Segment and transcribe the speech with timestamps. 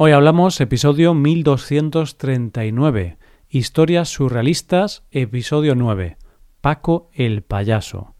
[0.00, 6.18] Hoy hablamos episodio 1239, Historias surrealistas, episodio 9,
[6.60, 8.14] Paco el payaso.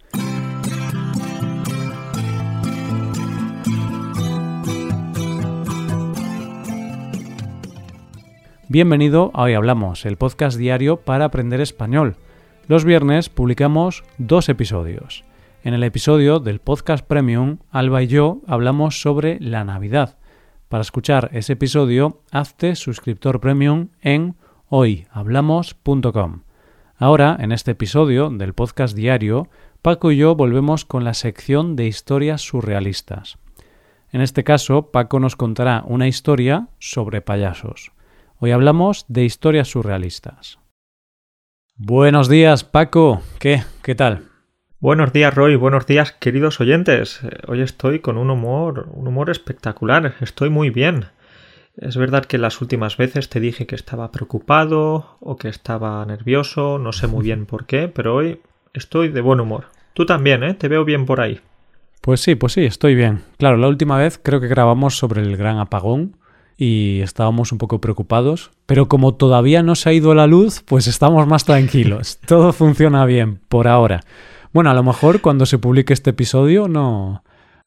[8.68, 12.16] Bienvenido a Hoy Hablamos, el podcast diario para aprender español.
[12.66, 15.22] Los viernes publicamos dos episodios.
[15.62, 20.17] En el episodio del podcast Premium, Alba y yo hablamos sobre la Navidad.
[20.68, 24.36] Para escuchar ese episodio, hazte suscriptor premium en
[24.68, 26.42] hoyhablamos.com.
[26.96, 29.48] Ahora, en este episodio del podcast diario,
[29.80, 33.38] Paco y yo volvemos con la sección de historias surrealistas.
[34.10, 37.92] En este caso, Paco nos contará una historia sobre payasos.
[38.38, 40.58] Hoy hablamos de historias surrealistas.
[41.76, 43.22] Buenos días, Paco.
[43.38, 43.62] ¿Qué?
[43.82, 44.27] ¿Qué tal?
[44.80, 45.56] Buenos días, Roy.
[45.56, 47.18] Buenos días, queridos oyentes.
[47.24, 50.14] Eh, hoy estoy con un humor, un humor espectacular.
[50.20, 51.06] Estoy muy bien.
[51.76, 56.78] Es verdad que las últimas veces te dije que estaba preocupado o que estaba nervioso,
[56.78, 58.40] no sé muy bien por qué, pero hoy
[58.72, 59.64] estoy de buen humor.
[59.94, 60.54] Tú también, ¿eh?
[60.54, 61.40] Te veo bien por ahí.
[62.00, 63.22] Pues sí, pues sí, estoy bien.
[63.36, 66.14] Claro, la última vez creo que grabamos sobre el gran apagón
[66.56, 70.86] y estábamos un poco preocupados, pero como todavía no se ha ido la luz, pues
[70.86, 72.18] estamos más tranquilos.
[72.28, 74.02] Todo funciona bien por ahora.
[74.52, 77.22] Bueno, a lo mejor cuando se publique este episodio no,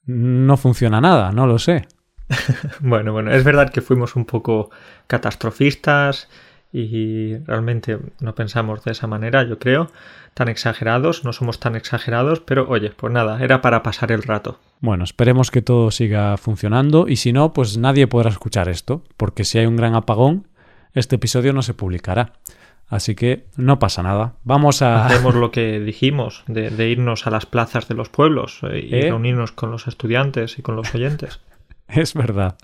[0.06, 1.88] no funciona nada, no lo sé.
[2.80, 4.72] bueno, bueno, es verdad que fuimos un poco
[5.08, 6.30] catastrofistas
[6.74, 9.92] y realmente no pensamos de esa manera, yo creo,
[10.34, 14.60] tan exagerados, no somos tan exagerados, pero oye, pues nada, era para pasar el rato.
[14.80, 19.44] Bueno, esperemos que todo siga funcionando y si no, pues nadie podrá escuchar esto, porque
[19.44, 20.48] si hay un gran apagón,
[20.94, 22.34] este episodio no se publicará.
[22.88, 24.34] Así que no pasa nada.
[24.44, 25.06] Vamos a.
[25.06, 29.02] Hacemos lo que dijimos, de, irnos a las plazas de los pueblos eh, y ¿Eh?
[29.04, 31.40] reunirnos con los estudiantes y con los oyentes.
[31.88, 32.58] es verdad.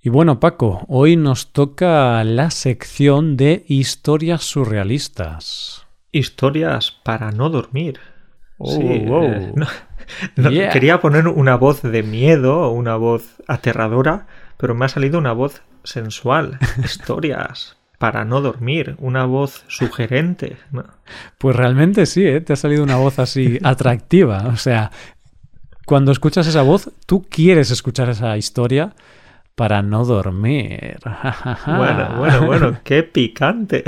[0.00, 5.86] Y bueno, Paco, hoy nos toca la sección de historias surrealistas.
[6.12, 7.98] Historias para no dormir.
[8.58, 9.52] Oh, eh,
[10.72, 15.32] Quería poner una voz de miedo o una voz aterradora, pero me ha salido una
[15.32, 16.58] voz sensual.
[16.84, 20.56] Historias para no dormir, una voz sugerente.
[21.38, 22.40] Pues realmente sí, ¿eh?
[22.40, 24.48] te ha salido una voz así atractiva.
[24.48, 24.90] O sea,
[25.86, 28.92] cuando escuchas esa voz, tú quieres escuchar esa historia
[29.54, 30.98] para no dormir.
[31.66, 33.84] bueno, bueno, bueno, qué picante.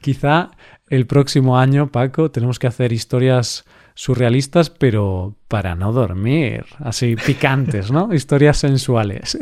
[0.00, 0.52] Quizá
[0.88, 6.64] el próximo año, Paco, tenemos que hacer historias surrealistas, pero para no dormir.
[6.78, 8.14] Así picantes, ¿no?
[8.14, 9.36] Historias sensuales.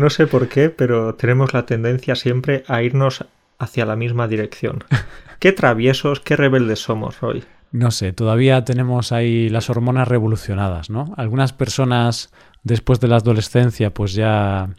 [0.00, 3.26] No sé por qué, pero tenemos la tendencia siempre a irnos
[3.58, 4.82] hacia la misma dirección.
[5.40, 7.44] Qué traviesos, qué rebeldes somos, Roy.
[7.70, 11.12] No sé, todavía tenemos ahí las hormonas revolucionadas, ¿no?
[11.18, 14.70] Algunas personas después de la adolescencia pues ya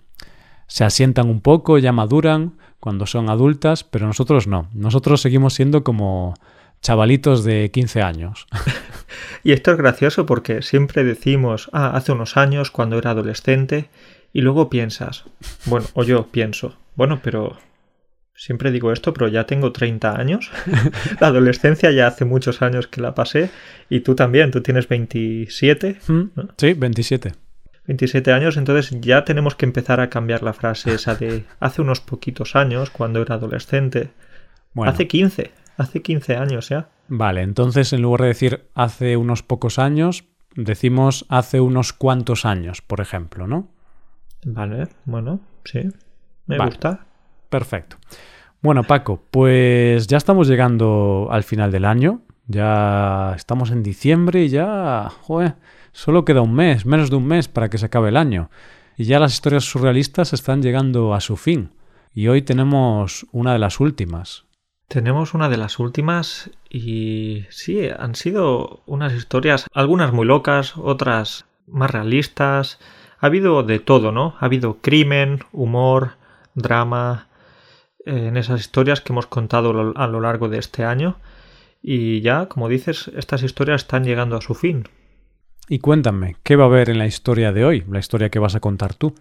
[0.66, 4.70] se asientan un poco, ya maduran cuando son adultas, pero nosotros no.
[4.74, 6.34] Nosotros seguimos siendo como
[6.82, 8.48] chavalitos de 15 años.
[9.44, 13.90] y esto es gracioso porque siempre decimos, ah, hace unos años cuando era adolescente
[14.34, 15.26] y luego piensas,
[15.66, 17.58] bueno, o yo pienso, bueno, pero
[18.42, 20.52] siempre digo esto, pero ya tengo 30 años.
[21.20, 23.52] la adolescencia ya hace muchos años que la pasé.
[23.90, 25.98] Y tú también, tú tienes 27.
[26.08, 26.24] Mm,
[26.58, 27.34] sí, 27.
[27.86, 32.00] 27 años, entonces ya tenemos que empezar a cambiar la frase esa de hace unos
[32.00, 34.10] poquitos años, cuando era adolescente.
[34.76, 36.90] Hace 15, hace 15 años ya.
[37.10, 40.24] Vale, entonces en lugar de decir hace unos pocos años,
[40.56, 43.70] decimos hace unos cuantos años, por ejemplo, ¿no?
[44.46, 45.82] Vale, bueno, sí,
[46.48, 47.06] me gusta.
[47.50, 47.98] Perfecto.
[48.62, 52.22] Bueno, Paco, pues ya estamos llegando al final del año.
[52.48, 55.56] Ya estamos en diciembre y ya, joder,
[55.92, 58.50] solo queda un mes, menos de un mes para que se acabe el año.
[58.98, 61.72] Y ya las historias surrealistas están llegando a su fin.
[62.14, 64.46] Y hoy tenemos una de las últimas.
[64.88, 71.46] Tenemos una de las últimas y sí, han sido unas historias, algunas muy locas, otras
[71.66, 72.78] más realistas,
[73.22, 74.36] ha habido de todo, ¿no?
[74.40, 76.14] Ha habido crimen, humor,
[76.56, 77.28] drama,
[78.06, 81.18] eh, en esas historias que hemos contado a lo largo de este año.
[81.84, 84.88] Y ya, como dices, estas historias están llegando a su fin.
[85.70, 88.56] Y cuéntame, ¿qué va a haber en la historia de hoy, la historia que vas
[88.56, 89.14] a contar tú?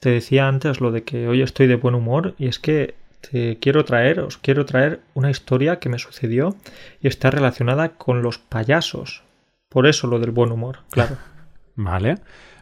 [0.00, 2.96] Te decía antes lo de que hoy estoy de buen humor y es que
[3.30, 6.56] te quiero traer, os quiero traer una historia que me sucedió
[7.00, 9.22] y está relacionada con los payasos.
[9.68, 11.16] Por eso lo del buen humor, claro.
[11.76, 12.18] vale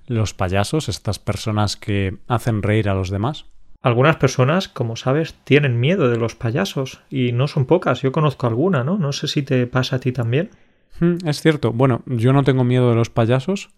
[0.06, 3.47] los payasos, estas personas que hacen reír a los demás?
[3.83, 8.01] Algunas personas, como sabes, tienen miedo de los payasos y no son pocas.
[8.01, 8.97] Yo conozco alguna, ¿no?
[8.97, 10.51] No sé si te pasa a ti también.
[11.01, 11.73] Hmm, es cierto.
[11.73, 13.71] Bueno, yo no tengo miedo de los payasos,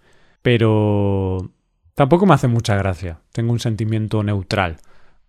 [0.43, 1.51] pero
[1.97, 3.21] Tampoco me hace mucha gracia.
[3.33, 4.77] Tengo un sentimiento neutral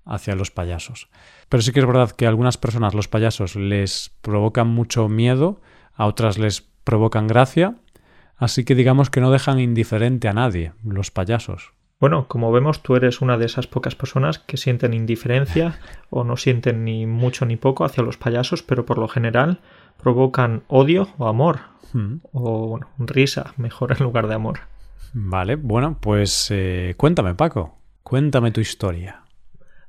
[0.03, 1.07] hacia los payasos.
[1.47, 5.61] Pero sí que es verdad que a algunas personas los payasos les provocan mucho miedo,
[5.93, 7.75] a otras les provocan gracia,
[8.37, 11.73] así que digamos que no dejan indiferente a nadie los payasos.
[11.99, 15.79] Bueno, como vemos, tú eres una de esas pocas personas que sienten indiferencia
[16.09, 19.59] o no sienten ni mucho ni poco hacia los payasos, pero por lo general
[20.01, 21.59] provocan odio o amor.
[21.93, 22.17] Hmm.
[22.31, 24.59] O bueno, risa, mejor en lugar de amor.
[25.13, 27.77] Vale, bueno, pues eh, cuéntame, Paco.
[28.03, 29.23] Cuéntame tu historia.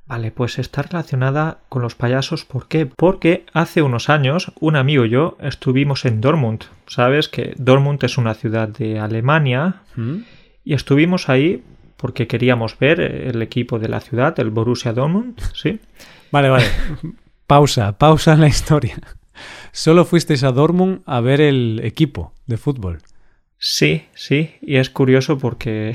[0.09, 2.43] Vale, pues está relacionada con los payasos.
[2.43, 2.87] ¿Por qué?
[2.87, 6.63] Porque hace unos años un amigo y yo estuvimos en Dortmund.
[6.87, 10.21] Sabes que Dortmund es una ciudad de Alemania ¿Mm?
[10.65, 11.63] y estuvimos ahí
[11.95, 15.79] porque queríamos ver el equipo de la ciudad, el Borussia Dortmund, ¿sí?
[16.31, 16.65] Vale, vale.
[17.45, 18.97] pausa, pausa en la historia.
[19.71, 22.97] Solo fuisteis a Dortmund a ver el equipo de fútbol.
[23.59, 25.93] Sí, sí, y es curioso porque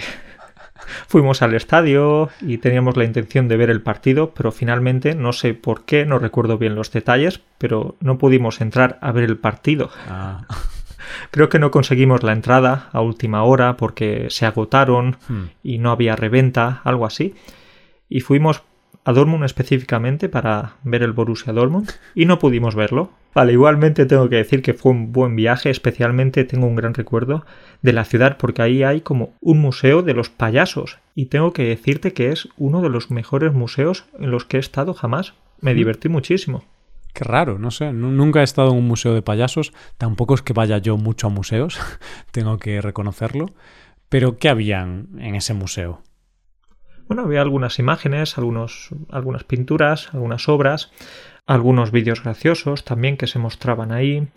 [1.07, 5.55] fuimos al estadio y teníamos la intención de ver el partido, pero finalmente no sé
[5.55, 9.91] por qué, no recuerdo bien los detalles, pero no pudimos entrar a ver el partido.
[10.09, 10.43] Ah,
[11.31, 15.43] Creo que no conseguimos la entrada a última hora porque se agotaron hmm.
[15.63, 17.35] y no había reventa, algo así.
[18.09, 18.63] Y fuimos
[19.05, 23.11] a Dortmund específicamente para ver el Borussia Dortmund y no pudimos verlo.
[23.35, 27.45] Vale, igualmente tengo que decir que fue un buen viaje, especialmente tengo un gran recuerdo
[27.83, 31.65] de la ciudad porque ahí hay como un museo de los payasos y tengo que
[31.65, 35.35] decirte que es uno de los mejores museos en los que he estado jamás.
[35.61, 36.65] Me divertí muchísimo.
[37.13, 37.93] Qué raro, no sé.
[37.93, 39.73] nu- Nunca he estado en un museo de payasos.
[39.99, 41.79] Tampoco es que vaya yo mucho a museos,
[42.33, 43.51] tengo que reconocerlo.
[44.09, 46.03] Pero ¿qué habían en ese museo?
[47.07, 50.91] Bueno, había algunas imágenes, algunos, algunas pinturas, algunas obras,
[51.47, 54.29] algunos vídeos graciosos también que se mostraban ahí.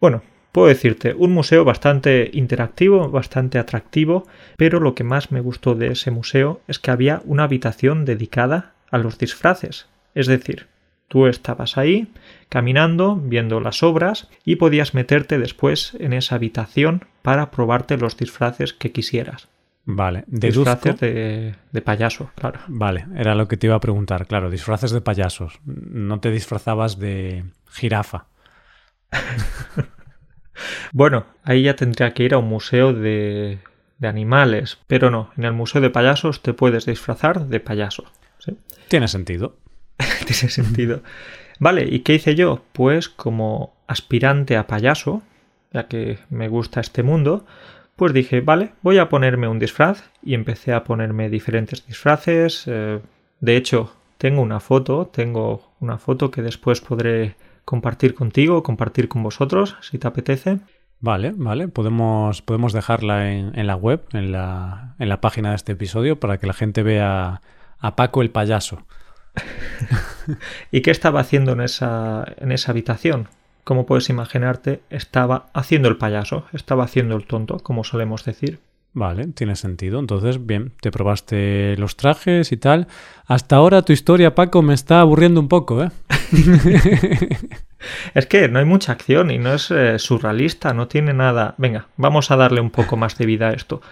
[0.00, 0.22] Bueno,
[0.52, 5.88] puedo decirte, un museo bastante interactivo, bastante atractivo, pero lo que más me gustó de
[5.88, 9.88] ese museo es que había una habitación dedicada a los disfraces.
[10.14, 10.68] Es decir,
[11.08, 12.12] tú estabas ahí,
[12.48, 18.72] caminando, viendo las obras, y podías meterte después en esa habitación para probarte los disfraces
[18.72, 19.48] que quisieras.
[19.86, 20.70] Vale, deduzco.
[20.70, 22.60] Disfraces de, de payaso, claro.
[22.68, 24.26] Vale, era lo que te iba a preguntar.
[24.26, 25.60] Claro, disfraces de payasos.
[25.64, 28.26] No te disfrazabas de jirafa.
[30.92, 33.58] Bueno, ahí ya tendría que ir a un museo de,
[33.98, 38.04] de animales, pero no, en el museo de payasos te puedes disfrazar de payaso.
[38.38, 38.56] ¿sí?
[38.88, 39.56] Tiene sentido.
[40.26, 41.02] Tiene sentido.
[41.58, 42.64] Vale, ¿y qué hice yo?
[42.72, 45.22] Pues como aspirante a payaso,
[45.72, 47.46] ya que me gusta este mundo,
[47.96, 52.64] pues dije, vale, voy a ponerme un disfraz y empecé a ponerme diferentes disfraces.
[52.66, 53.00] eh,
[53.40, 59.22] de hecho, tengo una foto, tengo una foto que después podré compartir contigo, compartir con
[59.22, 60.60] vosotros, si te apetece.
[61.00, 61.68] Vale, vale.
[61.68, 66.18] Podemos, podemos dejarla en, en la web, en la, en la página de este episodio,
[66.18, 67.42] para que la gente vea
[67.78, 68.86] a Paco el payaso.
[70.70, 73.28] ¿Y qué estaba haciendo en esa, en esa habitación?
[73.64, 78.60] Como puedes imaginarte, estaba haciendo el payaso, estaba haciendo el tonto, como solemos decir.
[78.92, 79.98] Vale, tiene sentido.
[79.98, 82.86] Entonces, bien, te probaste los trajes y tal.
[83.26, 85.90] Hasta ahora tu historia, Paco, me está aburriendo un poco, ¿eh?
[88.14, 91.54] Es que no hay mucha acción y no es eh, surrealista, no tiene nada.
[91.58, 93.82] Venga, vamos a darle un poco más de vida a esto.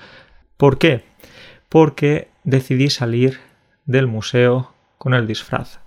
[0.56, 1.04] ¿Por qué?
[1.68, 3.40] Porque decidí salir
[3.84, 5.81] del museo con el disfraz.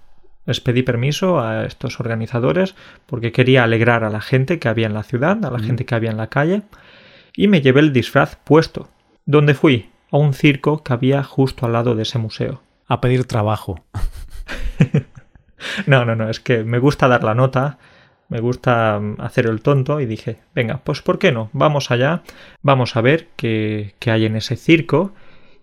[0.45, 2.75] Les pedí permiso a estos organizadores
[3.05, 5.95] porque quería alegrar a la gente que había en la ciudad, a la gente que
[5.95, 6.61] había en la calle,
[7.35, 8.89] y me llevé el disfraz puesto.
[9.25, 9.89] ¿Dónde fui?
[10.11, 12.61] A un circo que había justo al lado de ese museo.
[12.87, 13.83] A pedir trabajo.
[15.85, 17.77] No, no, no, es que me gusta dar la nota,
[18.29, 21.49] me gusta mm, hacer el tonto y dije, venga, pues ¿por qué no?
[21.53, 22.23] Vamos allá,
[22.61, 25.13] vamos a ver qué, qué hay en ese circo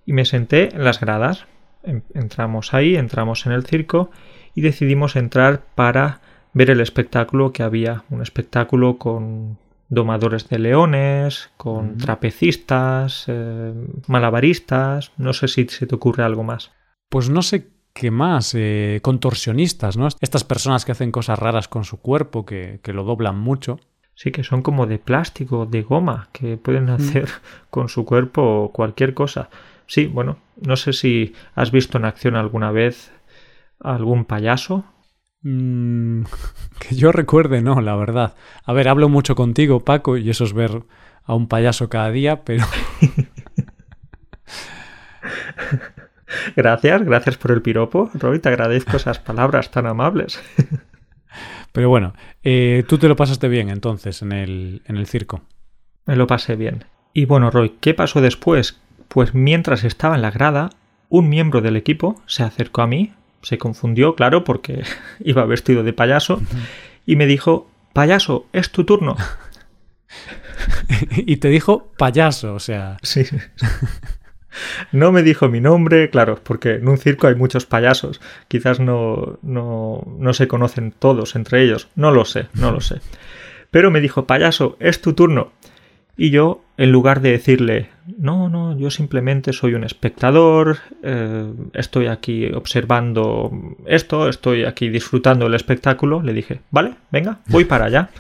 [0.06, 1.46] y me senté en las gradas.
[1.82, 4.10] En- Entramos ahí, entramos en el circo
[4.54, 6.20] y decidimos entrar para
[6.54, 9.58] ver el espectáculo que había, un espectáculo con
[9.88, 13.72] domadores de leones, con trapecistas, eh,
[14.06, 16.72] malabaristas, no sé si se te ocurre algo más.
[17.08, 20.08] Pues no sé qué más, eh, contorsionistas, ¿no?
[20.20, 23.80] Estas personas que hacen cosas raras con su cuerpo, que, que lo doblan mucho.
[24.14, 27.28] Sí, que son como de plástico, de goma, que pueden hacer
[27.70, 29.48] con su cuerpo cualquier cosa.
[29.92, 33.12] Sí, bueno, no sé si has visto en acción alguna vez
[33.78, 34.86] algún payaso.
[35.42, 36.22] Mm,
[36.80, 38.34] que yo recuerde, no, la verdad.
[38.64, 40.84] A ver, hablo mucho contigo, Paco, y eso es ver
[41.24, 42.64] a un payaso cada día, pero
[46.56, 50.42] Gracias, gracias por el piropo, Roy, te agradezco esas palabras tan amables.
[51.72, 55.42] Pero bueno, eh, tú te lo pasaste bien entonces en el, en el circo.
[56.06, 56.84] Me lo pasé bien.
[57.12, 58.80] Y bueno, Roy, ¿qué pasó después?
[59.12, 60.70] Pues mientras estaba en la grada,
[61.10, 64.84] un miembro del equipo se acercó a mí, se confundió, claro, porque
[65.20, 66.40] iba vestido de payaso,
[67.04, 69.16] y me dijo, payaso, es tu turno.
[71.10, 72.96] y te dijo payaso, o sea.
[73.02, 73.24] Sí.
[74.92, 78.20] No me dijo mi nombre, claro, porque en un circo hay muchos payasos.
[78.48, 81.88] Quizás no, no, no se conocen todos entre ellos.
[81.96, 83.00] No lo sé, no lo sé.
[83.70, 85.52] Pero me dijo, payaso, es tu turno.
[86.16, 87.88] Y yo, en lugar de decirle,
[88.18, 93.50] no, no, yo simplemente soy un espectador, eh, estoy aquí observando
[93.86, 98.10] esto, estoy aquí disfrutando el espectáculo, le dije, vale, venga, voy para allá.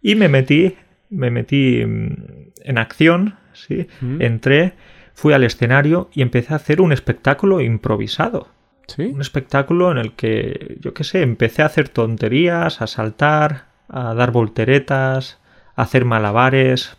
[0.00, 0.76] Y me metí,
[1.10, 2.14] me metí mm,
[2.64, 3.86] en acción, ¿sí?
[4.00, 4.22] Mm.
[4.22, 4.72] Entré
[5.12, 8.48] fui al escenario y empecé a hacer un espectáculo improvisado.
[8.86, 9.02] ¿Sí?
[9.02, 14.14] Un espectáculo en el que, yo qué sé, empecé a hacer tonterías, a saltar, a
[14.14, 15.39] dar volteretas,
[15.80, 16.96] hacer malabares,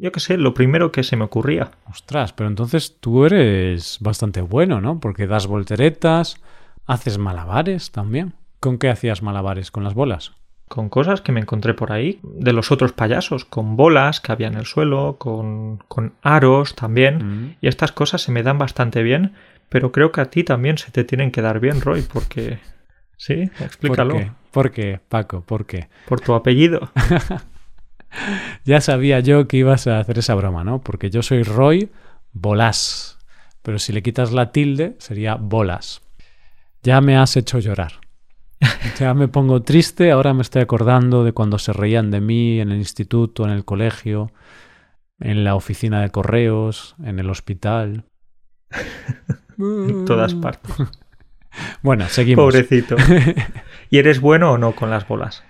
[0.00, 1.70] yo qué sé, lo primero que se me ocurría.
[1.90, 5.00] Ostras, pero entonces tú eres bastante bueno, ¿no?
[5.00, 6.36] Porque das volteretas,
[6.86, 8.34] haces malabares también.
[8.60, 9.70] ¿Con qué hacías malabares?
[9.70, 10.32] ¿Con las bolas?
[10.66, 14.48] con cosas que me encontré por ahí, de los otros payasos, con bolas que había
[14.48, 17.56] en el suelo, con, con aros también, Mm.
[17.60, 19.34] y estas cosas se me dan bastante bien,
[19.68, 22.58] pero creo que a ti también se te tienen que dar bien, Roy, porque...
[23.16, 24.14] Sí, explícalo.
[24.14, 24.32] ¿Por qué?
[24.50, 25.42] ¿Por qué, Paco?
[25.42, 25.88] ¿Por qué?
[26.08, 26.90] Por tu apellido.
[28.64, 30.80] Ya sabía yo que ibas a hacer esa broma, ¿no?
[30.80, 31.90] Porque yo soy Roy
[32.32, 33.18] Bolas.
[33.62, 36.02] Pero si le quitas la tilde, sería Bolas.
[36.82, 37.92] Ya me has hecho llorar.
[38.98, 42.70] Ya me pongo triste, ahora me estoy acordando de cuando se reían de mí en
[42.70, 44.30] el instituto, en el colegio,
[45.20, 48.04] en la oficina de correos, en el hospital.
[49.58, 50.74] en todas partes.
[51.82, 52.46] Bueno, seguimos.
[52.46, 52.96] Pobrecito.
[53.88, 55.44] ¿Y eres bueno o no con las bolas?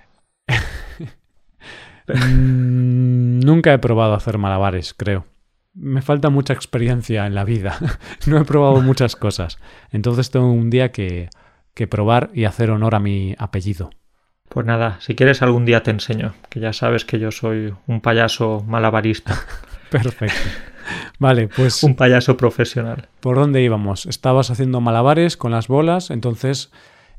[2.06, 5.26] Mm, nunca he probado hacer malabares, creo.
[5.74, 7.78] Me falta mucha experiencia en la vida.
[8.26, 9.58] no he probado muchas cosas.
[9.90, 11.30] Entonces tengo un día que,
[11.74, 13.90] que probar y hacer honor a mi apellido.
[14.48, 18.00] Pues nada, si quieres algún día te enseño, que ya sabes que yo soy un
[18.00, 19.36] payaso malabarista,
[19.90, 20.36] Perfecto.
[21.18, 23.08] Vale, pues un payaso profesional.
[23.20, 24.06] ¿por dónde íbamos?
[24.06, 26.70] Estabas haciendo malabares con las bolas, entonces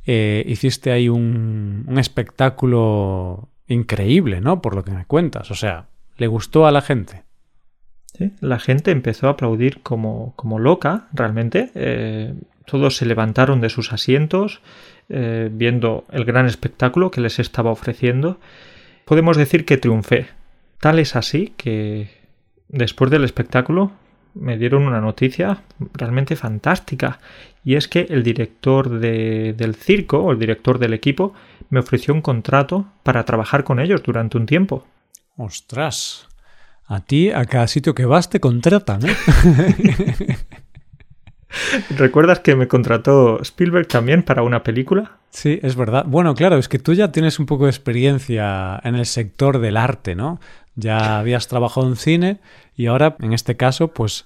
[0.06, 4.62] eh, hiciste ahí un, un espectáculo increíble, ¿no?
[4.62, 5.52] Por lo que me cuentas.
[5.52, 7.24] O sea, ¿le gustó a la gente?
[8.18, 11.72] Sí, La gente empezó a aplaudir como, como loca, realmente.
[11.76, 12.34] Eh,
[12.66, 14.62] todos se levantaron de sus asientos
[15.10, 18.40] eh, viendo el gran espectáculo que les estaba ofreciendo.
[19.06, 20.28] Podemos decir que triunfé.
[20.80, 22.10] Tal es así que
[22.70, 23.92] después del espectáculo
[24.36, 25.64] me dieron una noticia
[25.94, 27.20] realmente fantástica.
[27.64, 31.34] Y es que el director de- del circo, o el director del equipo,
[31.70, 34.86] me ofreció un contrato para trabajar con ellos durante un tiempo.
[35.38, 36.28] Ostras.
[36.88, 39.16] A ti, a cada sitio que vas, te contratan, ¿eh?
[41.98, 45.18] ¿Recuerdas que me contrató Spielberg también para una película?
[45.30, 46.04] Sí, es verdad.
[46.08, 49.78] Bueno, claro, es que tú ya tienes un poco de experiencia en el sector del
[49.78, 50.40] arte, ¿no?
[50.76, 52.40] Ya habías trabajado en cine
[52.76, 54.26] y ahora, en este caso, pues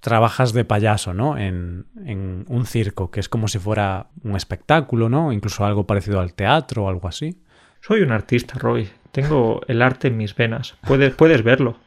[0.00, 1.36] trabajas de payaso, ¿no?
[1.36, 5.32] En, en un circo, que es como si fuera un espectáculo, ¿no?
[5.32, 7.42] Incluso algo parecido al teatro o algo así.
[7.80, 8.88] Soy un artista, Roy.
[9.12, 10.76] Tengo el arte en mis venas.
[10.86, 11.78] Puedes, puedes verlo.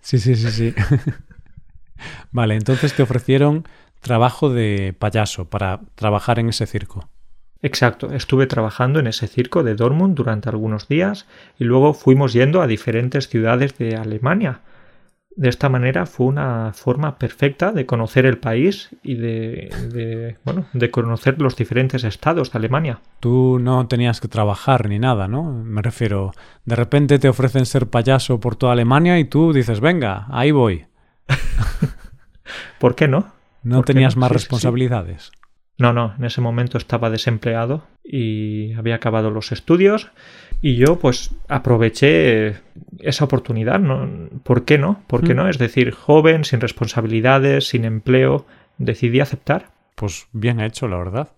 [0.00, 0.74] Sí, sí, sí, sí.
[2.30, 3.66] vale, entonces te ofrecieron
[4.00, 7.08] trabajo de payaso para trabajar en ese circo.
[7.62, 11.26] Exacto, estuve trabajando en ese circo de Dortmund durante algunos días
[11.58, 14.60] y luego fuimos yendo a diferentes ciudades de Alemania.
[15.34, 20.66] De esta manera fue una forma perfecta de conocer el país y de, de, bueno,
[20.74, 23.00] de conocer los diferentes estados de Alemania.
[23.20, 25.44] Tú no tenías que trabajar ni nada, ¿no?
[25.44, 26.32] Me refiero,
[26.66, 30.86] de repente te ofrecen ser payaso por toda Alemania y tú dices, venga, ahí voy.
[32.78, 33.32] ¿Por qué no?
[33.62, 34.20] No ¿Por qué tenías no?
[34.20, 34.32] más
[35.18, 35.41] Sí, sí.
[35.78, 40.10] No, no, en ese momento estaba desempleado y había acabado los estudios
[40.60, 42.56] y yo pues aproveché
[43.00, 44.08] esa oportunidad, ¿no?
[44.44, 45.02] ¿Por qué no?
[45.06, 45.36] ¿Por qué Mm.
[45.36, 45.48] no?
[45.48, 48.46] Es decir, joven, sin responsabilidades, sin empleo,
[48.78, 49.70] decidí aceptar.
[49.96, 51.28] Pues bien hecho, la verdad.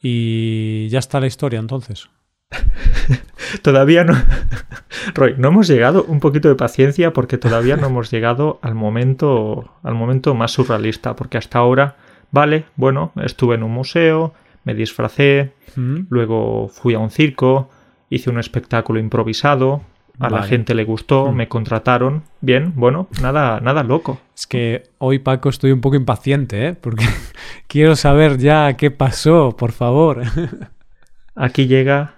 [0.00, 2.08] Y ya está la historia entonces.
[3.62, 4.14] Todavía no...
[5.14, 9.72] Roy, no hemos llegado, un poquito de paciencia porque todavía no hemos llegado al momento,
[9.82, 11.96] al momento más surrealista, porque hasta ahora,
[12.32, 14.34] vale, bueno, estuve en un museo,
[14.64, 16.06] me disfracé, ¿Mm?
[16.10, 17.70] Luego fui a un circo,
[18.10, 19.82] hice un espectáculo improvisado,
[20.20, 21.34] a la gente le gustó, Hmm.
[21.34, 22.22] me contrataron.
[22.42, 24.20] Bien, bueno, nada, nada loco.
[24.36, 26.74] Es que hoy, Paco, estoy un poco impaciente, ¿eh?
[26.74, 27.04] Porque
[27.68, 30.22] quiero saber ya qué pasó, por favor.
[31.34, 32.14] Aquí llega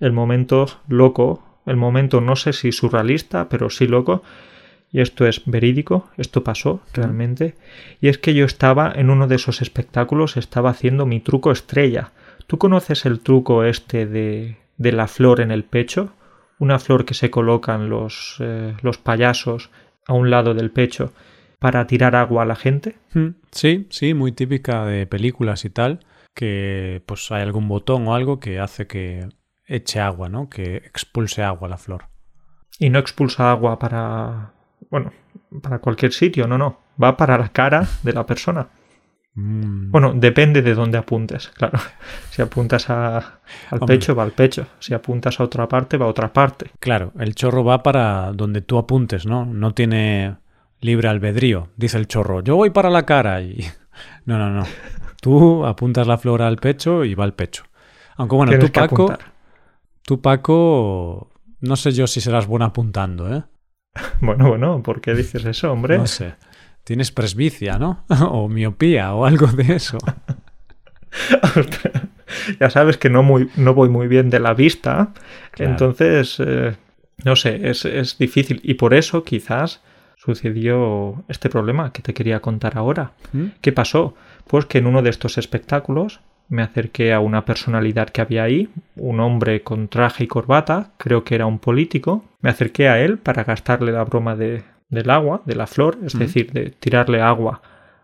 [0.00, 4.22] el momento loco, el momento no sé si surrealista, pero sí loco.
[4.94, 7.56] Y esto es verídico, esto pasó realmente,
[8.00, 12.12] y es que yo estaba en uno de esos espectáculos, estaba haciendo mi truco estrella.
[12.46, 16.12] ¿Tú conoces el truco este de, de la flor en el pecho?
[16.60, 19.70] Una flor que se colocan los, eh, los payasos
[20.06, 21.12] a un lado del pecho
[21.58, 22.94] para tirar agua a la gente.
[23.14, 28.14] Mm, Sí, sí, muy típica de películas y tal, que pues hay algún botón o
[28.14, 29.28] algo que hace que
[29.66, 30.48] eche agua, ¿no?
[30.48, 32.04] Que expulse agua la flor.
[32.78, 34.53] Y no expulsa agua para...
[34.90, 35.12] bueno,
[35.62, 36.78] para cualquier sitio, no, no.
[37.02, 38.66] Va para la cara de la persona.
[39.36, 41.78] Mm, Bueno, depende de dónde apuntes, claro.
[42.30, 43.96] Si apuntas a- al Hombre.
[43.96, 44.66] pecho, va al pecho.
[44.78, 46.70] Si apuntas a otra parte, va a otra parte.
[46.78, 49.44] Claro, el chorro va para donde tú apuntes, ¿no?
[49.44, 50.36] No tiene
[50.80, 51.68] libre albedrío.
[51.76, 53.64] Dice el chorro, yo voy para la cara y...
[54.26, 54.64] No, no, no.
[55.20, 57.62] Tú apuntas la flor al pecho y va al pecho.
[58.16, 59.14] Aunque bueno, Tienes tú Paco,
[60.02, 63.44] tú Paco, no sé yo si serás bueno apuntando, ¿eh?
[64.20, 65.98] Bueno, bueno, ¿por qué dices eso, hombre?
[65.98, 66.34] No sé.
[66.84, 68.04] Tienes presbicia, ¿no?
[68.08, 69.98] o miopía o algo de eso.
[72.60, 75.12] ya sabes que no, muy, no voy muy bien de la vista.
[75.52, 75.70] Claro.
[75.70, 76.74] Entonces, eh,
[77.24, 78.60] no sé, es, es difícil.
[78.62, 79.80] Y por eso quizás
[80.16, 83.12] sucedió este problema que te quería contar ahora.
[83.32, 83.46] ¿Mm?
[83.60, 84.14] ¿Qué pasó?
[84.46, 88.68] Pues que en uno de estos espectáculos me acerqué a una personalidad que había ahí,
[88.96, 92.24] un hombre con traje y corbata, creo que era un político.
[92.40, 96.18] Me acerqué a él para gastarle la broma de, del agua, de la flor, es
[96.18, 97.62] decir, de tirarle agua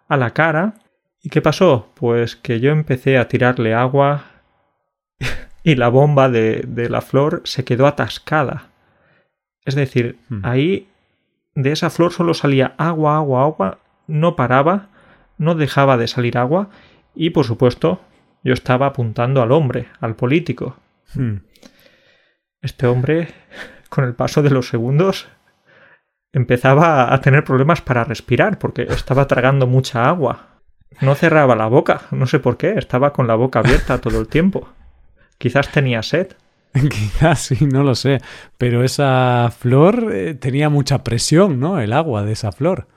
[0.08, 0.74] a la cara.
[1.22, 1.90] ¿Y qué pasó?
[1.94, 4.24] Pues que yo empecé a tirarle agua
[5.62, 8.70] y la bomba de, de la flor se quedó atascada.
[9.64, 10.88] Es decir, ahí
[11.54, 14.88] de esa flor solo salía agua, agua, agua, no paraba,
[15.36, 16.70] no dejaba de salir agua
[17.14, 18.00] y por supuesto
[18.42, 20.76] yo estaba apuntando al hombre, al político.
[21.14, 21.36] Mm.
[22.62, 23.28] Este hombre,
[23.88, 25.28] con el paso de los segundos,
[26.32, 30.60] empezaba a tener problemas para respirar porque estaba tragando mucha agua.
[31.00, 34.28] No cerraba la boca, no sé por qué, estaba con la boca abierta todo el
[34.28, 34.68] tiempo.
[35.38, 36.32] Quizás tenía sed.
[36.72, 38.20] Quizás sí, no lo sé.
[38.58, 41.80] Pero esa flor eh, tenía mucha presión, ¿no?
[41.80, 42.88] El agua de esa flor.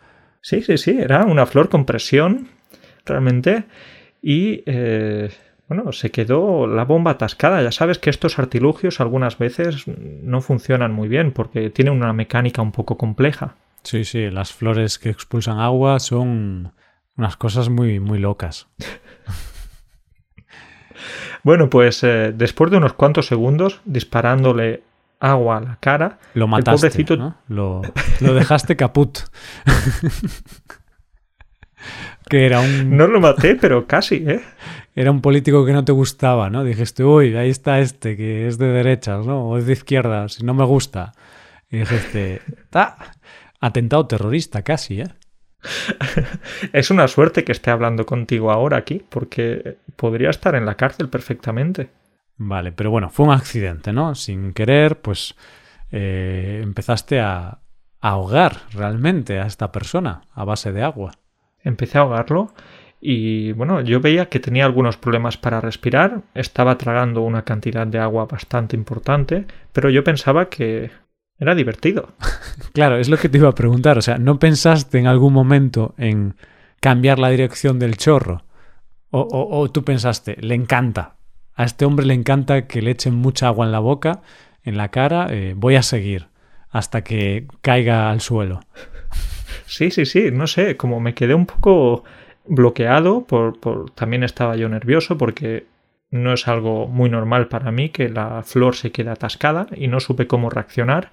[0.42, 2.50] Sí, sí, sí, era una flor con presión,
[3.06, 3.64] realmente.
[4.26, 5.30] Y, eh,
[5.68, 7.62] bueno, se quedó la bomba atascada.
[7.62, 12.62] Ya sabes que estos artilugios algunas veces no funcionan muy bien porque tienen una mecánica
[12.62, 13.56] un poco compleja.
[13.84, 16.72] Sí, sí, las flores que expulsan agua son
[17.18, 18.68] unas cosas muy, muy locas.
[21.44, 24.84] Bueno, pues eh, después de unos cuantos segundos disparándole
[25.20, 27.36] agua a la cara, Lo mataste, pobrecito- ¿no?
[27.50, 27.82] Lo,
[28.22, 29.20] lo dejaste caput.
[32.34, 34.42] que era un, no lo maté, pero casi, ¿eh?
[34.96, 36.64] era un político que no te gustaba, ¿no?
[36.64, 39.50] Dijiste, uy, ahí está este, que es de derechas, ¿no?
[39.50, 41.12] O es de izquierdas, si no me gusta.
[41.70, 42.42] Y dijiste,
[42.72, 42.98] "Ta,
[43.60, 45.10] atentado terrorista casi, ¿eh?
[46.74, 51.10] Es una suerte que esté hablando contigo ahora aquí, porque podría estar en la cárcel
[51.10, 51.92] perfectamente.
[52.38, 54.16] Vale, pero bueno, fue un accidente, ¿no?
[54.16, 55.36] Sin querer, pues
[55.92, 57.60] eh, empezaste a,
[58.02, 61.12] a ahogar realmente a esta persona a base de agua.
[61.64, 62.54] Empecé a ahogarlo
[63.02, 68.00] y bueno, yo veía que tenía algunos problemas para respirar, estaba tragando una cantidad de
[68.00, 70.92] agua bastante importante, pero yo pensaba que
[71.40, 72.10] era divertido.
[72.74, 73.98] Claro, es lo que te iba a preguntar.
[73.98, 76.36] O sea, ¿no pensaste en algún momento en
[76.80, 78.44] cambiar la dirección del chorro?
[79.12, 81.16] O, o- o tú pensaste, le encanta.
[81.56, 84.22] A este hombre le encanta que le echen mucha agua en la boca,
[84.64, 85.28] en la cara.
[85.30, 86.28] eh, voy a seguir
[86.70, 88.62] hasta que caiga al suelo.
[89.76, 92.04] Sí, sí, sí, no sé, como me quedé un poco
[92.46, 95.66] bloqueado, por, por- también estaba yo nervioso porque
[96.12, 100.00] no es algo muy normal para mí que la flor se quede atascada y no
[100.00, 101.12] supe cómo reaccionar.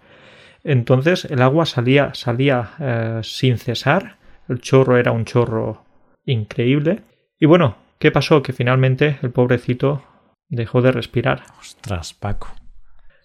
[0.63, 4.17] Entonces el agua salía, salía eh, sin cesar,
[4.49, 5.83] el chorro era un chorro
[6.27, 7.01] increíble.
[7.39, 8.43] Y bueno, ¿qué pasó?
[8.43, 10.03] Que finalmente el pobrecito
[10.51, 11.45] dejó de respirar.
[11.59, 12.49] Ostras, Paco.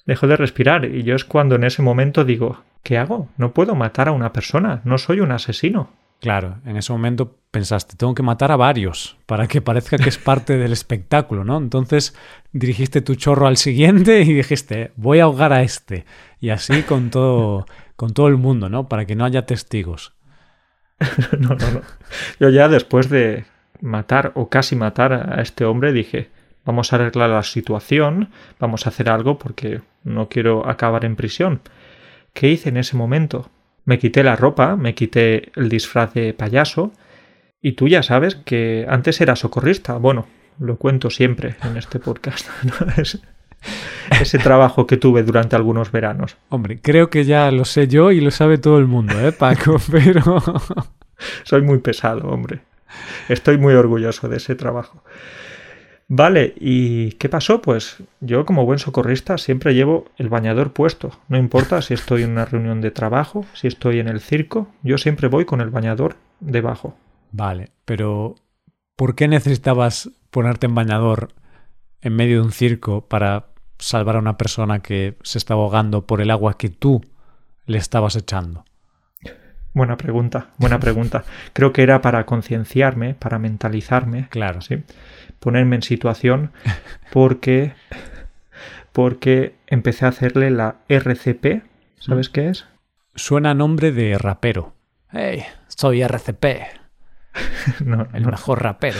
[0.05, 3.29] Dejó de respirar y yo es cuando en ese momento digo, ¿qué hago?
[3.37, 5.89] No puedo matar a una persona, no soy un asesino.
[6.21, 10.19] Claro, en ese momento pensaste, tengo que matar a varios para que parezca que es
[10.19, 11.57] parte del espectáculo, ¿no?
[11.57, 12.15] Entonces
[12.53, 16.05] dirigiste tu chorro al siguiente y dijiste, voy a ahogar a este.
[16.39, 18.87] Y así con todo, con todo el mundo, ¿no?
[18.87, 20.13] Para que no haya testigos.
[21.39, 21.81] no, no, no.
[22.39, 23.45] Yo ya después de
[23.81, 26.29] matar o casi matar a este hombre dije,
[26.65, 31.61] vamos a arreglar la situación, vamos a hacer algo porque no quiero acabar en prisión.
[32.35, 33.49] ¿Qué hice en ese momento?
[33.85, 36.91] Me quité la ropa, me quité el disfraz de payaso
[37.61, 39.93] y tú ya sabes que antes era socorrista.
[39.93, 40.27] Bueno,
[40.59, 42.45] lo cuento siempre en este podcast.
[42.63, 42.73] ¿no?
[43.01, 43.21] Es-
[44.21, 46.35] ese trabajo que tuve durante algunos veranos.
[46.49, 49.77] Hombre, creo que ya lo sé yo y lo sabe todo el mundo, ¿eh, Paco?
[49.91, 50.43] Pero...
[51.43, 52.59] Soy muy pesado, hombre.
[53.29, 55.03] Estoy muy orgulloso de ese trabajo.
[56.07, 57.61] Vale, ¿y qué pasó?
[57.61, 61.11] Pues yo como buen socorrista siempre llevo el bañador puesto.
[61.29, 64.99] No importa si estoy en una reunión de trabajo, si estoy en el circo, yo
[64.99, 66.95] siempre voy con el bañador debajo.
[67.31, 68.35] Vale, pero
[68.95, 71.29] ¿por qué necesitabas ponerte en bañador
[72.01, 73.47] en medio de un circo para
[73.79, 77.01] salvar a una persona que se está ahogando por el agua que tú
[77.65, 78.63] le estabas echando?
[79.73, 81.25] Buena pregunta, buena pregunta.
[81.51, 84.27] Creo que era para concienciarme, para mentalizarme.
[84.29, 84.61] Claro.
[84.61, 84.83] Sí
[85.39, 86.51] ponerme en situación
[87.11, 87.73] porque,
[88.91, 91.63] porque empecé a hacerle la RCP.
[91.99, 92.65] ¿Sabes qué es?
[93.15, 94.73] Suena nombre de rapero.
[95.11, 96.45] Hey, soy RCP.
[97.85, 98.99] no, el mejor rapero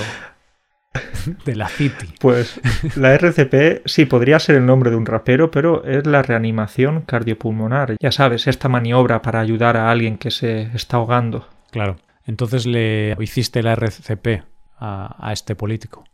[1.45, 2.13] de la City.
[2.19, 2.59] Pues
[2.95, 7.95] la RCP sí podría ser el nombre de un rapero, pero es la reanimación cardiopulmonar.
[7.99, 11.47] Ya sabes, esta maniobra para ayudar a alguien que se está ahogando.
[11.71, 11.97] Claro.
[12.25, 14.43] Entonces le hiciste la RCP
[14.77, 16.05] a, a este político.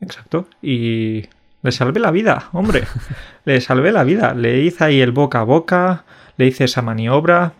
[0.00, 0.46] Exacto.
[0.62, 1.24] Y
[1.62, 2.84] le salvé la vida, hombre.
[3.44, 4.34] le salvé la vida.
[4.34, 6.04] Le hice ahí el boca a boca,
[6.36, 7.54] le hice esa maniobra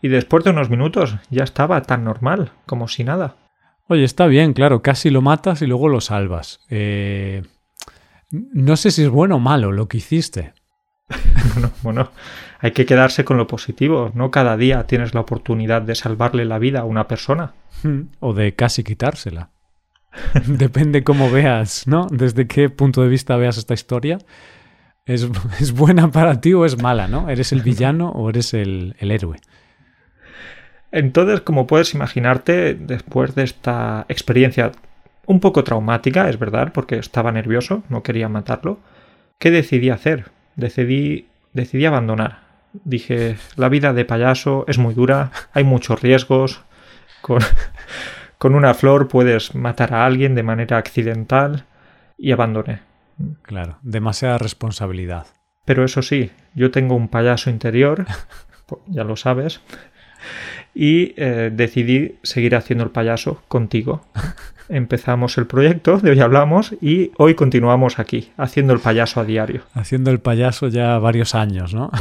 [0.00, 3.36] y después de unos minutos ya estaba tan normal como si nada.
[3.88, 6.60] Oye, está bien, claro, casi lo matas y luego lo salvas.
[6.70, 7.42] Eh...
[8.32, 10.54] No sé si es bueno o malo lo que hiciste.
[11.52, 12.10] bueno, bueno,
[12.60, 14.10] hay que quedarse con lo positivo.
[14.14, 17.52] No cada día tienes la oportunidad de salvarle la vida a una persona.
[18.20, 19.50] O de casi quitársela.
[20.46, 22.06] Depende cómo veas, ¿no?
[22.10, 24.18] Desde qué punto de vista veas esta historia.
[25.04, 25.28] ¿Es,
[25.60, 27.28] es buena para ti o es mala, ¿no?
[27.28, 29.38] ¿Eres el villano o eres el, el héroe?
[30.90, 34.72] Entonces, como puedes imaginarte, después de esta experiencia
[35.26, 38.78] un poco traumática, es verdad, porque estaba nervioso, no quería matarlo,
[39.38, 40.26] ¿qué decidí hacer?
[40.56, 42.40] Decidí, decidí abandonar.
[42.84, 46.62] Dije, la vida de payaso es muy dura, hay muchos riesgos,
[47.22, 47.40] con,
[48.42, 51.66] con una flor puedes matar a alguien de manera accidental
[52.18, 52.80] y abandoné.
[53.42, 55.28] Claro, demasiada responsabilidad.
[55.64, 58.04] Pero eso sí, yo tengo un payaso interior,
[58.88, 59.60] ya lo sabes,
[60.74, 64.04] y eh, decidí seguir haciendo el payaso contigo.
[64.68, 69.62] Empezamos el proyecto, de hoy hablamos, y hoy continuamos aquí, haciendo el payaso a diario.
[69.72, 71.92] Haciendo el payaso ya varios años, ¿no?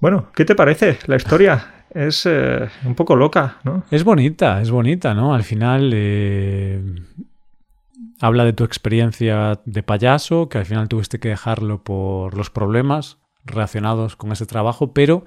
[0.00, 1.74] bueno, ¿qué te parece la historia?
[1.90, 3.84] es eh, un poco loca, ¿no?
[3.90, 5.34] Es bonita, es bonita, ¿no?
[5.34, 6.82] Al final eh,
[8.20, 13.18] habla de tu experiencia de payaso, que al final tuviste que dejarlo por los problemas
[13.44, 15.24] relacionados con ese trabajo, pero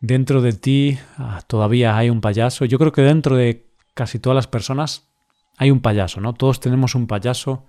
[0.00, 2.64] dentro de ti ah, todavía hay un payaso.
[2.64, 5.08] Yo creo que dentro de casi todas las personas
[5.56, 6.34] hay un payaso, ¿no?
[6.34, 7.64] Todos tenemos un payaso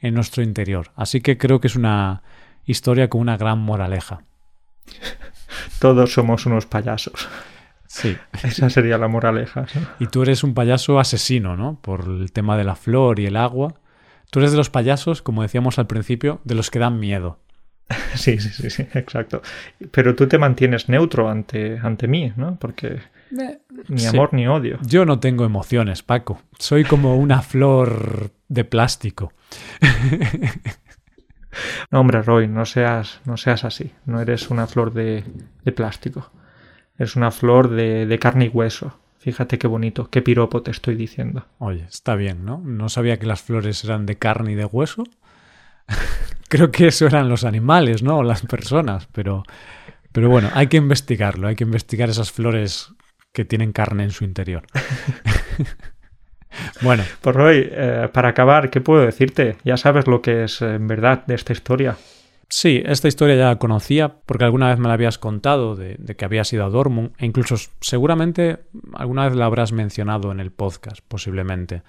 [0.00, 0.92] en nuestro interior.
[0.96, 2.22] Así que creo que es una
[2.64, 4.22] historia con una gran moraleja.
[5.78, 7.28] Todos somos unos payasos.
[7.86, 8.16] Sí.
[8.42, 9.66] Esa sería la moraleja.
[10.00, 11.78] Y tú eres un payaso asesino, ¿no?
[11.80, 13.74] Por el tema de la flor y el agua.
[14.30, 17.38] Tú eres de los payasos, como decíamos al principio, de los que dan miedo.
[18.14, 19.42] Sí, sí, sí, sí, exacto.
[19.90, 22.56] Pero tú te mantienes neutro ante, ante mí, ¿no?
[22.56, 23.00] Porque
[23.88, 24.78] ni amor ni odio.
[24.82, 26.40] Yo no tengo emociones, Paco.
[26.58, 29.32] Soy como una flor de plástico.
[31.90, 33.92] No, hombre, Roy, no seas, no seas así.
[34.06, 35.24] No eres una flor de,
[35.64, 36.30] de plástico.
[36.98, 38.98] Es una flor de, de, carne y hueso.
[39.18, 41.46] Fíjate qué bonito, qué piropo te estoy diciendo.
[41.58, 42.58] Oye, está bien, ¿no?
[42.58, 45.04] No sabía que las flores eran de carne y de hueso.
[46.48, 48.18] Creo que eso eran los animales, ¿no?
[48.18, 49.42] O las personas, pero,
[50.12, 52.92] pero bueno, hay que investigarlo, hay que investigar esas flores
[53.32, 54.64] que tienen carne en su interior.
[56.82, 57.04] Bueno.
[57.20, 59.56] Pues Roy, eh, para acabar, ¿qué puedo decirte?
[59.64, 61.96] Ya sabes lo que es en verdad de esta historia.
[62.48, 66.14] Sí, esta historia ya la conocía porque alguna vez me la habías contado de, de,
[66.16, 68.58] que habías ido a Dortmund e incluso seguramente
[68.92, 71.82] alguna vez la habrás mencionado en el podcast, posiblemente.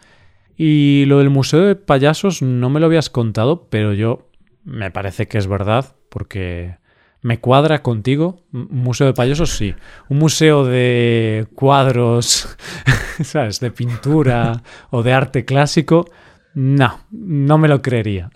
[0.58, 4.30] Y lo del Museo de Payasos no me lo habías contado, pero yo
[4.64, 6.78] me parece que es verdad porque
[7.26, 8.44] me cuadra contigo.
[8.54, 9.74] Un museo de payasos, sí.
[10.10, 12.56] Un museo de cuadros,
[13.24, 13.60] ¿sabes?
[13.60, 14.62] De pintura
[14.92, 16.08] o de arte clásico,
[16.54, 18.30] no, no me lo creería.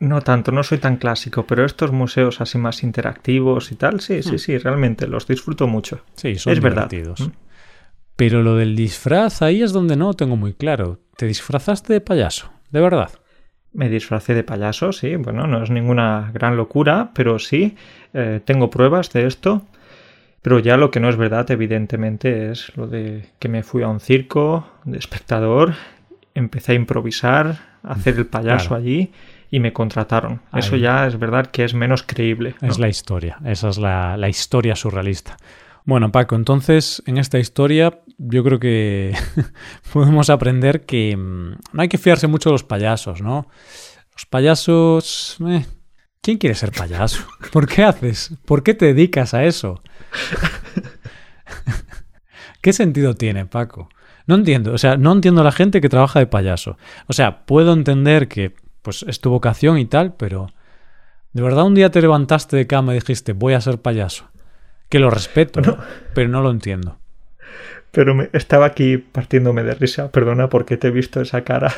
[0.00, 4.20] No tanto, no soy tan clásico, pero estos museos así más interactivos y tal, sí,
[4.24, 6.00] sí, sí, realmente los disfruto mucho.
[6.16, 7.20] Sí, son es divertidos.
[7.20, 7.38] Verdad.
[8.16, 10.98] Pero lo del disfraz, ahí es donde no tengo muy claro.
[11.16, 12.50] ¿Te disfrazaste de payaso?
[12.72, 13.10] ¿De verdad?
[13.74, 15.16] Me disfracé de payaso, sí.
[15.16, 17.76] Bueno, no es ninguna gran locura, pero sí,
[18.12, 19.62] eh, tengo pruebas de esto.
[20.42, 23.88] Pero ya lo que no es verdad, evidentemente, es lo de que me fui a
[23.88, 25.74] un circo de espectador,
[26.34, 28.82] empecé a improvisar, a hacer el payaso claro.
[28.82, 29.12] allí
[29.50, 30.40] y me contrataron.
[30.52, 32.56] Eso ya es verdad que es menos creíble.
[32.60, 35.36] Es la historia, esa es la, la historia surrealista.
[35.84, 39.16] Bueno, Paco, entonces en esta historia yo creo que
[39.92, 43.48] podemos aprender que mm, no hay que fiarse mucho de los payasos, ¿no?
[44.12, 45.36] Los payasos...
[45.46, 45.66] Eh,
[46.20, 47.24] ¿Quién quiere ser payaso?
[47.52, 48.32] ¿Por qué haces?
[48.46, 49.80] ¿Por qué te dedicas a eso?
[52.62, 53.90] ¿Qué sentido tiene, Paco?
[54.26, 56.78] No entiendo, o sea, no entiendo a la gente que trabaja de payaso.
[57.08, 60.46] O sea, puedo entender que pues es tu vocación y tal, pero
[61.32, 64.30] ¿de verdad un día te levantaste de cama y dijiste voy a ser payaso?
[64.88, 65.60] Que lo respeto,
[66.14, 66.98] pero no lo entiendo.
[67.94, 71.72] Pero me, estaba aquí partiéndome de risa, perdona porque te he visto esa cara.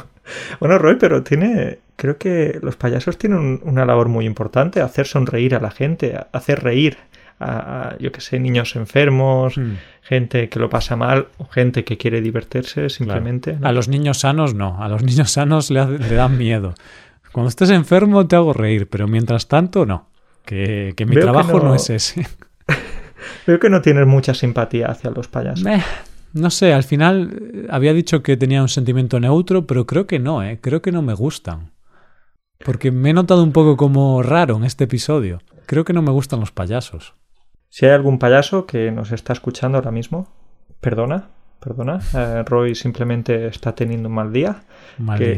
[0.60, 5.54] bueno, Roy, pero tiene, creo que los payasos tienen una labor muy importante, hacer sonreír
[5.54, 6.96] a la gente, hacer reír
[7.40, 9.74] a, yo que sé, niños enfermos, hmm.
[10.02, 13.58] gente que lo pasa mal, o gente que quiere divertirse simplemente.
[13.62, 16.74] A los niños sanos no, a los niños sanos le, dan miedo.
[17.32, 20.08] Cuando estés enfermo te hago reír, pero mientras tanto no.
[20.44, 21.74] Que, mi trabajo no...
[21.74, 22.26] es ese.
[23.46, 25.66] Veo que no tienes mucha simpatía hacia los payasos.
[26.32, 30.18] no sé, al final eh, había dicho que tenía un sentimiento neutro, pero creo que
[30.18, 30.58] no, ¿eh?
[30.60, 31.72] creo que no me gustan.
[32.64, 35.40] Porque me he notado un poco como raro en este episodio.
[35.66, 37.14] Creo que no me gustan los payasos.
[37.68, 40.28] Si hay algún payaso que nos está escuchando ahora mismo,
[40.80, 41.28] perdona,
[41.60, 42.00] perdona.
[42.14, 44.62] Eh, Roy simplemente está teniendo un mal día,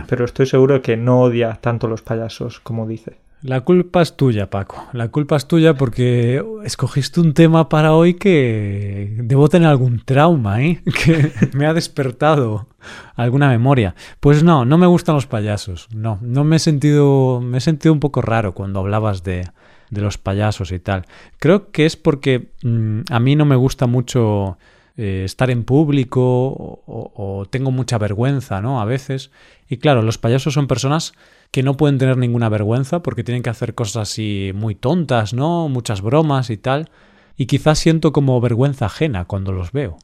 [0.09, 3.19] pero estoy seguro que no odia tanto los payasos como dice.
[3.43, 4.87] La culpa es tuya, Paco.
[4.93, 10.63] La culpa es tuya porque escogiste un tema para hoy que debo tener algún trauma,
[10.63, 10.83] ¿eh?
[11.05, 12.69] Que me ha despertado
[13.17, 13.95] alguna memoria.
[14.21, 15.89] Pues no, no me gustan los payasos.
[15.95, 19.49] No, no me he sentido, me he sentido un poco raro cuando hablabas de,
[19.91, 21.07] de los payasos y tal.
[21.39, 24.59] Creo que es porque mm, a mí no me gusta mucho
[25.03, 28.83] eh, estar en público o, tengo mucha vergüenza, ¿no?
[28.83, 29.31] A veces.
[29.67, 31.15] Y claro, los payasos son personas
[31.51, 35.71] que no pueden tener ninguna vergüenza porque tienen que hacer cosas así muy tontas, ¿no?
[35.71, 36.91] Muchas bromas y tal.
[37.39, 39.97] Y quizás siento como vergüenza ajena cuando los veo.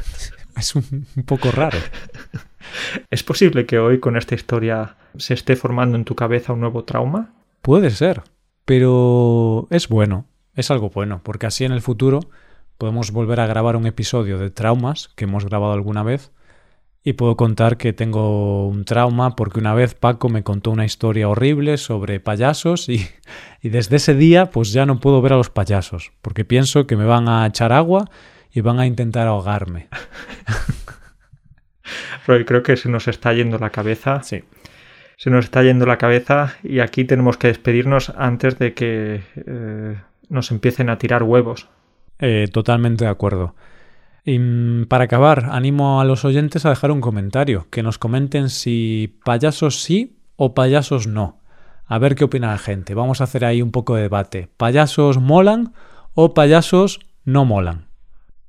[0.58, 1.78] es un poco raro.
[3.10, 6.84] ¿Es posible que hoy con esta historia se esté formando en tu cabeza un nuevo
[6.84, 7.32] trauma?
[7.62, 8.20] Puede ser.
[8.66, 12.20] Pero es bueno, es algo bueno, porque así en el futuro
[12.78, 16.32] podemos volver a grabar un episodio de traumas que hemos grabado alguna vez
[17.02, 21.28] y puedo contar que tengo un trauma porque una vez Paco me contó una historia
[21.28, 23.06] horrible sobre payasos y,
[23.62, 26.96] y, desde ese día pues ya no puedo ver a los payasos porque pienso que
[26.96, 28.10] me van a echar agua
[28.52, 29.88] y van a intentar ahogarme.
[32.26, 34.22] Roy, creo que se nos está yendo la cabeza.
[34.22, 34.44] Sí
[35.16, 39.96] se nos está yendo la cabeza y aquí tenemos que despedirnos antes de que eh,
[40.28, 41.68] nos empiecen a tirar huevos.
[42.18, 43.54] Eh, totalmente de acuerdo.
[44.24, 48.48] Y mm, para acabar, animo a los oyentes a dejar un comentario, que nos comenten
[48.48, 51.40] si payasos sí o payasos no.
[51.86, 52.94] A ver qué opina la gente.
[52.94, 54.48] Vamos a hacer ahí un poco de debate.
[54.56, 55.74] ¿Payasos molan
[56.14, 57.88] o payasos no molan?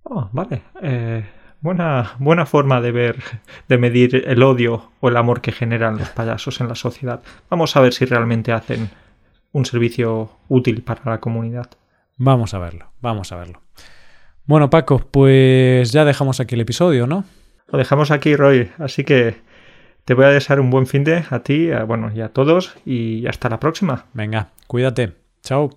[0.03, 0.61] Oh, vale.
[0.81, 1.25] Eh,
[1.65, 3.17] Buena, buena forma de ver,
[3.67, 7.23] de medir el odio o el amor que generan los payasos en la sociedad.
[7.49, 8.91] Vamos a ver si realmente hacen
[9.51, 11.71] un servicio útil para la comunidad.
[12.17, 13.61] Vamos a verlo, vamos a verlo.
[14.45, 17.25] Bueno, Paco, pues ya dejamos aquí el episodio, ¿no?
[17.67, 18.69] Lo dejamos aquí, Roy.
[18.77, 19.37] Así que
[20.05, 23.25] te voy a desear un buen fin de a ti, bueno, y a todos, y
[23.27, 24.05] hasta la próxima.
[24.13, 25.13] Venga, cuídate.
[25.41, 25.71] Chao.